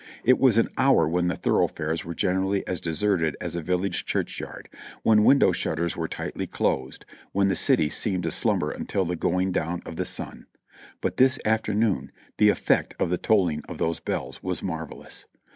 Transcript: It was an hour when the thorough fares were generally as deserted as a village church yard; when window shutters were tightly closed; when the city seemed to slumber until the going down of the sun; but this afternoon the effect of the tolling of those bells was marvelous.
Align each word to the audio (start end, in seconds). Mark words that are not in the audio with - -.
It 0.23 0.39
was 0.39 0.57
an 0.57 0.69
hour 0.79 1.07
when 1.07 1.27
the 1.27 1.35
thorough 1.35 1.67
fares 1.67 2.03
were 2.03 2.15
generally 2.15 2.65
as 2.65 2.81
deserted 2.81 3.37
as 3.39 3.55
a 3.55 3.61
village 3.61 4.03
church 4.03 4.39
yard; 4.39 4.67
when 5.03 5.23
window 5.23 5.51
shutters 5.51 5.95
were 5.95 6.07
tightly 6.07 6.47
closed; 6.47 7.05
when 7.33 7.49
the 7.49 7.55
city 7.55 7.87
seemed 7.87 8.23
to 8.23 8.31
slumber 8.31 8.71
until 8.71 9.05
the 9.05 9.15
going 9.15 9.51
down 9.51 9.83
of 9.85 9.97
the 9.97 10.05
sun; 10.05 10.47
but 11.01 11.17
this 11.17 11.37
afternoon 11.45 12.11
the 12.37 12.49
effect 12.49 12.95
of 12.99 13.11
the 13.11 13.19
tolling 13.19 13.61
of 13.69 13.77
those 13.77 13.99
bells 13.99 14.41
was 14.41 14.63
marvelous. 14.63 15.25